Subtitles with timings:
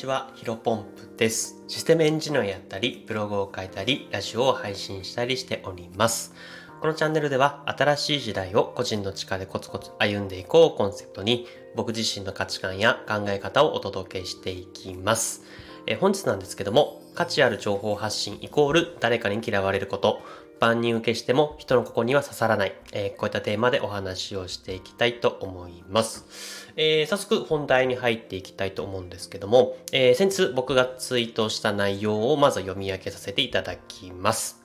[0.00, 1.62] ちは、ヒロポンプです。
[1.68, 6.32] システムエンジニアやったり、ブログを書いたり、ラジオを配信したりしております。
[6.80, 15.42] このチャンネルでは、新しい時代を個人の力でコツコツ歩んでいこうコンセプトに、僕自身の価値観や考え方をお届けしていきます。
[15.86, 20.22] え本日なんですけども、価値ある情報発信イコール誰かに嫌われること、
[20.60, 26.70] 万人受けしても人のここには刺さらない、えー、こういったテーマでお話をしていきたいと思います。
[26.76, 34.60] えー、早速本題に入っていきたいと思うんですけども、えー、先日僕がツイートした内容をまず読み上げさせていただきます。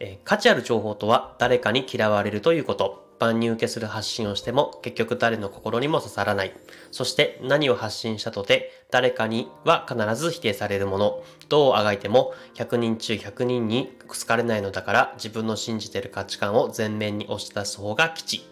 [0.00, 3.03] え価値ある情報とは誰かに嫌われるということ。
[3.24, 6.52] 万人受けする発信をしても結局誰の心にも刺さらない。
[6.90, 11.22] そして何を発信したとて誰かには必ず否定されるもの。
[11.48, 18.44] どうあがいても100人中100人に好かれないのだから自分の信じてる価値観を前面に押し出す方が吉。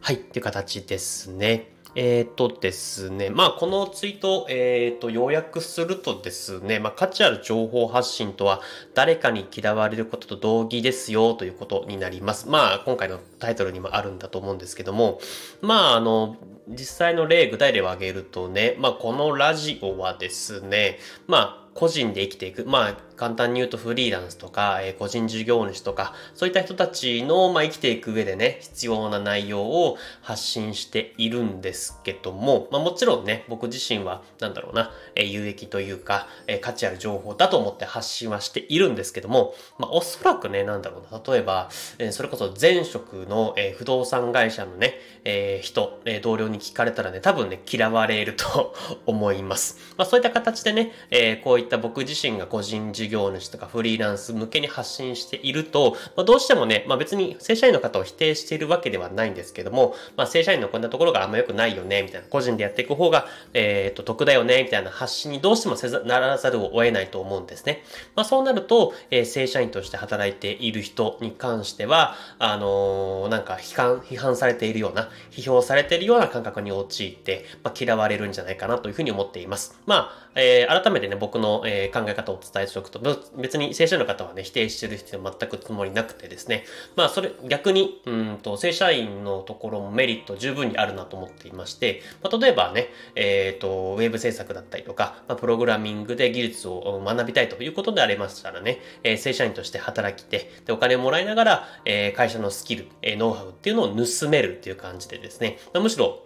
[0.00, 1.75] はい、っていう形ですね。
[1.96, 8.60] えっ、ー、とですね、まあこのツイート、えっ、ー、と、要約するとですね、まあ価値ある情報発信とは
[8.94, 12.50] 誰かに嫌われることと同義ですよということになります。
[12.50, 15.20] まあ今回のタイトルにもあるんだと思うんですけども、
[15.62, 16.36] まああの、
[16.68, 22.64] 実際の例、具体例を挙げるとね、まあこのラジオはですね、まあ個人で生きていく。
[22.64, 48.74] まあ、簡単に言うとフリーランスとか、え、個人事業主とか、そういった人たちの、まあ、生きていく上でね、必要な内容を発信しているんですけども、まあ、もちろんね、僕自身は、なんだろうな、え、有益というか、え、価値ある情報だと思って発信はしているんですけども、まあ、おそらくね、なんだろうな、例えば、え、それこそ前職の、え、不動産会社のね、え、人、え、同僚に聞かれたらね、多分ね、嫌われると
[49.06, 49.78] 思います。
[49.96, 67.82] まあ、そういった形でね、え、こういった僕自身が個人事業主とかフリーランス向けに発信していると、まあ、どうしてもね、まあ、別に正社員の方を否定しているわけではないんですけども、まあ、正社員のこんなところがあんま良くないよね、みたいな、個人でやっていく方が、えっ、ー、と、得だよね、みたいな発信にどうしてもせざならざるを得ないと思うんですね。
[68.14, 79.78] まあ、そうなると、えー、正社員として働いている人に関しては、あのー、なんか批判、批判されているような、批評されているような感覚に陥って、まあ、嫌われるんじゃないかなというふうに思っています。
[79.86, 82.95] まあ、えー、改めてね、僕の、えー、考え方をお伝えしておくと、
[83.36, 86.64] 別に正社員の方はね、否定してる必要は全くつもりなくてですね、
[86.94, 106.25] まあ、それ、逆に、うんと、正社員のところもメリット十分にあるなと思っていまして、まあ、例えばね、えっ、ー、と、ウェブ制作だったりとか、まあ、プログラミングで技術を学びたいということでありましたらね、えー、正社員として働きて、で、お金をもらいながら、えー、会社のスキル、えー、ノウハウっていうのを盗めるっていう感じでですね、まあ、むしろ、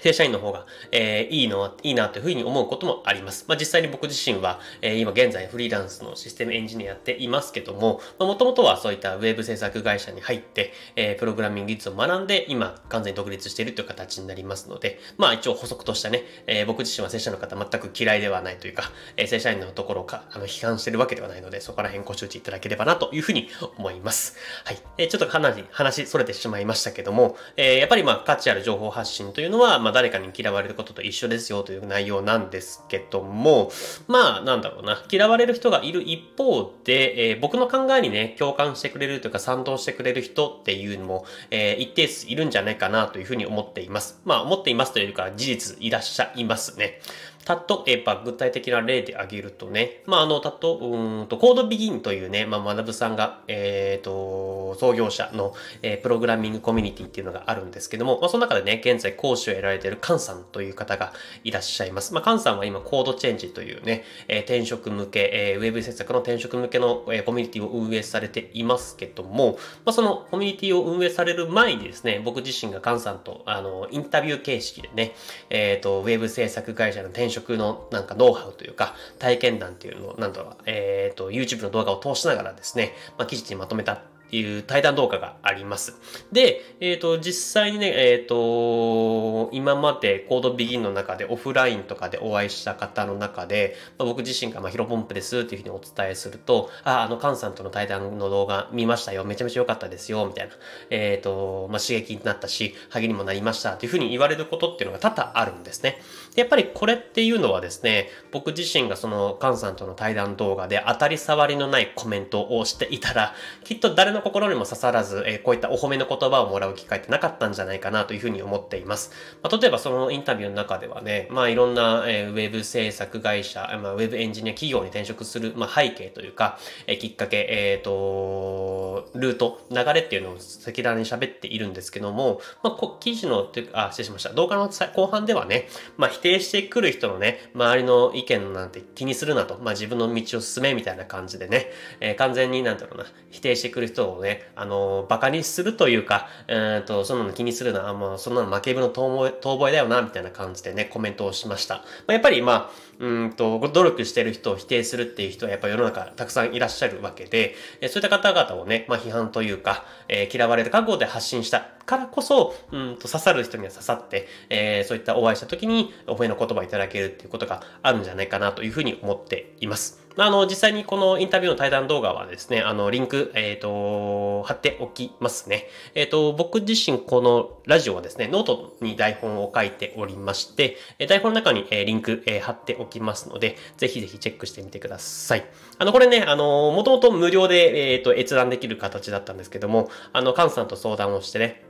[0.00, 3.44] 正社員の方が、えー、いいの、いいなというふうに思うこともあります。
[3.48, 23.48] まあ、実際に僕自身は、えー、今現在フリーランスのシステムエンジニアやっていますけども、もともとはそういったウェブ制作会社に入って、えー、プログラミング技術を学んで、今完全に独立しているという形になりますので、まあ一応補足としてね、えー、僕自身は正社員の方全く嫌いではないというか、えー、正社員のところかあの批判してるわけではないので、そこら辺ご周知いただければなというふうに
[23.78, 24.36] 思います。
[24.64, 24.78] はい。
[24.98, 33.70] えー、ちょっとかなり話それてしまいましたけども、えー、やっぱりまあ価値ある情報発信というのは、まあ誰かに嫌われることと一緒ですよという内容なんですけども、
[34.08, 44.20] まあ、なんだろうな、嫌われる人がいる一方で、えー、僕の考えにね、共感してくれるというか賛同してくれる人っていうのも、えー、一定数いるんじゃないかなというふうに思っています。
[44.24, 47.00] まあ、思っていますというか、事実いらっしゃいますね。
[47.48, 61.12] 例えば具体的な例で挙げるとね、まあ、あの、たと、うんと、コードビギンというね、まあ、学さんが、えっ、ー、と、創業者の、えー、プログラミングコミュニティっていうのがあるんですけども、まあ、その中でね、現在講師を得られているカンさんという方が
[61.44, 62.14] いらっしゃいます。
[62.14, 75.14] まあ、カンさんは今、コードチェンジというね、えー、転職向け、えー、ウェブ制作の転職向けの、えー、コミュニティを運営されていますけども、まあ、そのコミュニティを運営される前にですね、僕自身がカンさんと、あの、インタビュー形式でね、
[75.50, 85.94] えっ、ー、と、ウェブ制作会社の転職のなんかノウハウというか、体験談っていうのを、なんだろう、えっ、ー、と、YouTube の動画を通しながらですね、まあ、記事にまとめたていう対談動画があります。
[86.32, 99.26] で、えっ、ー、と、実際にね、えっ、ー、と、今までコードビギンの中でオフラインとかでお会いした方の中で、まあ、僕自身が、まあ、ヒロポンプですっていうふうにお伝えすると、あ、あの、カンさんとの対談の動画見ましたよ。
[99.26, 100.24] めちゃめちゃ良かったですよ。
[100.26, 100.54] みたいな。
[100.88, 103.76] えっ、ー、と、まあ、刺激になったし、励みにもなりました。
[103.76, 106.00] というふうに言われることっていうのが多々あるんですね。
[106.34, 113.34] でやっぱりこれっていうのはですね、僕自身がそのカンさんとの対談動画で当たり障りのないコメントをしていたら、
[113.64, 119.12] きっと誰の心にも刺さらず、えー、こういったお褒めの言葉をもらう機会ってなかったんじゃないかなというふうに思っています。
[119.42, 134.30] まあ、例えばそのインタビューの中ではね、まあいろんな、えー、ウェブ制作会社、まあ、ウェブエンジニア企業に転職する、まあ、背景というか、えー、きっかけ、えっ、ー、と、ルート、流れっていうのを赤裸々に喋っているんですけども、まあ、記事の、あ、失礼しました。
[134.30, 135.68] 動画の後半ではね、
[135.98, 141.66] まあ、定してくる人のね、周りの意見なんて気にするなと、まあ、自分の道を進めみたいな感じでね、
[142.00, 151.76] えー、完全になんだろうな、否定してくる人をね、あのー、馬鹿にするというか、えっ、ー、と、そんなの気にするな、あ、もうそんなの負けぶの遠吠えだよな、みたいな感じでね、コメントをしました。
[151.76, 157.56] まあ、やっぱり、まあ、うんと、努力してる人を否定するっていう人はやっぱ世の中たくさんいらっしゃるわけで、
[157.88, 170.01] そういった方々をね、まあ批判というか、えー、嫌われる覚悟で発信したからこそ、うんと刺さる人には刺さって、えー、そういったお会いした時にお褒めの言葉いただけるっていうことがあるんじゃないかなというふうに思っています。
[170.16, 175.68] あの、実際にこのインタビューの対談動画はですね、あの、リンク、えっ、ー、と、貼っておきますね。
[175.94, 180.76] えっ、ー、と、僕自身このラジオはですね、ノートに台本を書いておりまして、
[181.08, 185.46] 台本の中にリンク貼っておきますので、ぜひぜひチェックしてみてください。
[185.78, 191.64] あの、これね、あの、もともと無料で、えっ、ー、と、閲覧できる形だったんですけども、あの、カンさんと相談をしてね、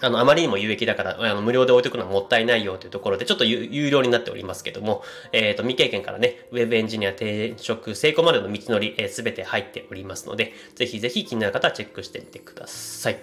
[0.00, 5.02] あの、あまりにも有益だから、あの、無料で置いとくのはもったいないよというところで、ちょっと有料になっておりますけども、
[5.32, 13.18] えっ、ー、と、未経験からね、ウェブエンジニア転職成功までの道のり、す、え、べ、て入っておりますので、ぜひぜひ気になる方はチェックしてみてください。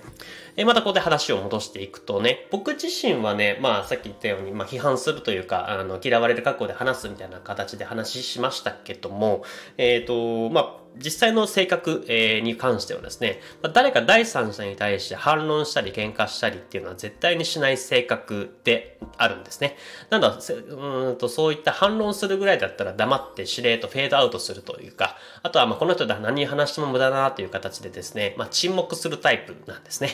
[0.58, 9.44] え、またここで話を戻していくとね、僕自身はね、まあ、さっき言ったように、まあ、批判するというか、あの、嫌われる格好で話すみたいな形で話しましたけども、
[9.78, 19.78] えっ、ー、と、まあ、実際の性格、えに関してはですね、まあ、誰か第三者に対して反論したり喧嘩したりっていうのは絶対にしない性格であるんですね。
[20.10, 30.10] なんだ、うんとそういった反論するぐらいだったら黙って指令とフェードアウトするというか、あとはまあこの人だ何話しても無駄だなという形でですね、まあ沈黙するタイプなんですね。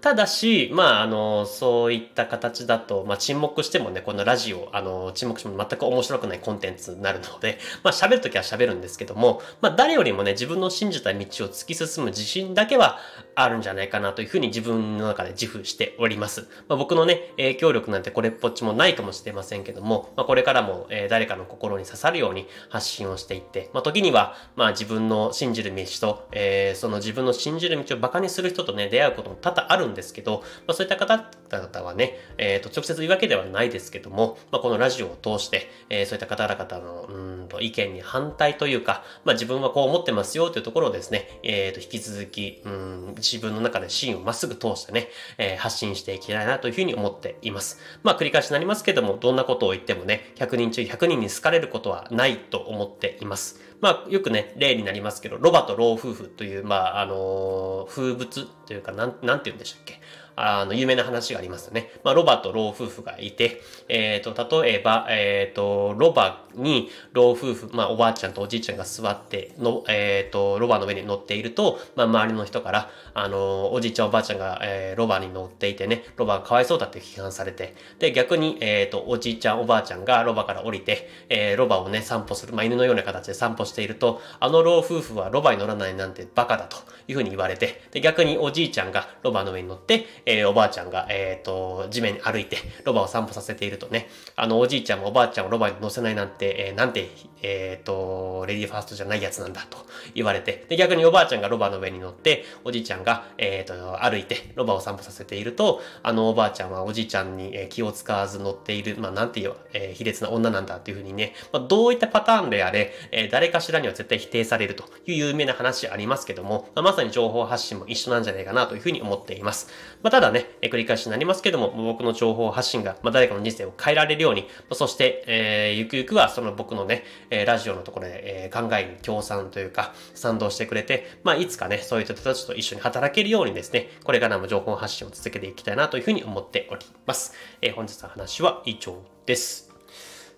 [0.00, 12.98] ただし、まああの、そういった形だと、まあ沈黙してもね、このラジオ、あの、沈黙しても全く面白くないコンテンツになるので、まあ喋るときは喋るんですけども、まあ誰よりもね、自分の信じた道を突き進む自信だけは
[13.34, 16.48] あるんじゃないかなというふうに自分の中で自負しております。
[16.68, 45.08] まあ、僕のね、影響力なんてこれっぽっちもないかもしれませんけども、まあ、これからも、えー、誰かの心に刺さるように発信をしていって、まあ、時には、まあ、自分の信じる道と、えー、その自分の信じる道を馬鹿にする人とね、出会うことも多々あるんですけど、まあ、そういった方々はね、えっ、ー、と、直接言うわけではないですけども、まあ、このラジオを通して、えー、そういった方々の、うんと、意見に反対というか、まあ、自分はこう思ってますよというところをですね、えっ、ー、と、引き続き、うん、自分の中で芯をまっすぐ通してね、
[45.38, 47.80] えー、発信していきたいなというふうに思っています。
[48.02, 53.60] まあ、繰り返しになりますけども、どんなことを言ってもね、100人中100人に好かれることはないと思っています。
[53.80, 60.00] まあ、よくね、例になりますけど、ロバと老夫婦という、まあ、あのー、風物というか、なん、なんて言うんでしたっけ？
[60.36, 61.90] あの、有名な話がありますね。
[62.02, 86.76] まあ、ロバと老夫婦がいて、えっ、ー、と、例えば、えっ、ー、と、ロバに老夫婦、まあ、おばあちゃんとおじいちゃんが座っての、えっ、ー、と、ロバの上に乗っていると、まあ、周りの人から、あの、おじいちゃんおばあちゃんが、えー、ロバに乗っていてね、ロバがかわいそうだって批判されて、で、逆に、えっ、と、おじいちゃんおばあちゃんがロバから降りて、えー、ロバをね、散歩する、まあ、犬のような形で散歩していると、あの老夫婦はロバに乗らないなんてバカだと
[87.08, 97.08] いうふうに言われて、で、逆におじいちゃんがロバの上に乗って、えー、おばあちゃんが、えっ、ー、と、地面に歩いて、ロバを散歩させているとね、あの、おじいちゃんもおばあちゃんをロバに乗せないなんて、えー、なんて、
[97.42, 99.78] えっ、ー、と、レディーファーストじゃないやつなんだと
[100.14, 119.68] 言われて、で、逆におばあちゃんがロバの上に乗って、おじいちゃんが、えっ、と、歩いて、ロバを散歩させていると、あの、おばあちゃんはおじいちゃんに気を使わず乗っている、まあ、なんていう、え、卑劣な女なんだっていうふうにね、まあ、どういったパターンであれ、え、誰かしらには絶対否定されるという有名な話ありますけども、まあ、まさに情報発信も一緒なんじゃないかなというふうに思っています。
[120.02, 137.34] ま、ただね、え、繰り返しになりますけども、僕の情報発信が、まあ、誰かの人生を変えられるように、そして、えー、ゆくゆくはその僕のね、えラジオのところで、え、考えに協賛というか、賛同してくれて、まあ、いつかね、そういう人たちと一緒に働けるようにですね、これからも情報発信を続けていきたいなというふうに思っております。
[137.60, 139.73] えー、本日の話は以上です。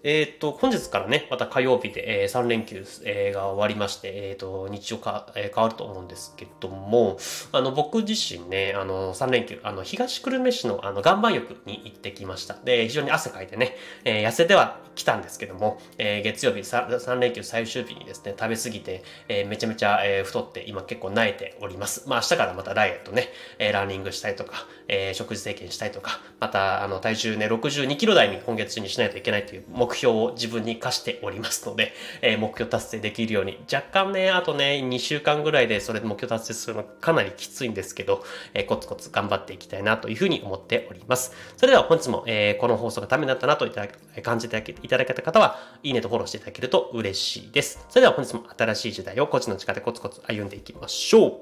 [0.08, 7.18] えっ、と、本日からね、また火曜日で、えー、3連休、えー、が終わりまして、えっ、と、日常か、え、変わると思うんですけども、
[7.50, 12.54] あの、僕自身ね、あの、3連休、あの、東久留米市の、あの、岩盤浴に行ってきました。
[12.54, 22.08] で、非常に汗かいてね、え、痩せてはきたんですけども、え、月曜日 3, 3連休最終日にですね、食べ過ぎて、え、めちゃめちゃ、え、太って、今結構慣れております。
[22.08, 38.24] まあ、明日からまたダイエットね、え、ランニングしたりとか、え、食事制限したりとか、また、あの、体重ね、62キロ台に今月中にしないといけないという目標標を自分に課しておりますので、えー、目標達成できるように、若干ね、あとね、2週間ぐらいでそれで目標達成するのかなりきついんですけど、
[38.54, 41.32] えー、コツコツ頑張っていきたいなというふうに思っております。
[41.56, 43.88] それでは本日も、えー、この放送がためになったなといただ
[44.22, 47.84] 感じていただけた方は、いいねとフォローしていただけると嬉しいです。
[47.88, 51.40] それでは本日も新しい時代を個人の力でコツコツ歩んでいきましょ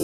[0.00, 0.03] う。